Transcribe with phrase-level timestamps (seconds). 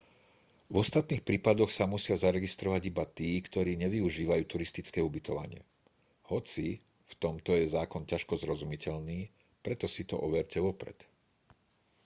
[0.65, 5.61] v ostatných prípadoch sa musia zaregistrovať iba tí ktorí nevyužívajú turistické ubytovanie
[6.31, 6.65] hoci
[7.05, 9.19] v tomto je zákon ťažko zrozumiteľný
[9.65, 10.99] preto si to overte vopred